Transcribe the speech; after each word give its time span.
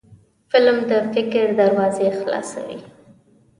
فلم 0.51 0.77
د 0.89 0.91
فکر 1.13 1.45
دروازې 1.59 2.07
خلاصوي 2.19 2.79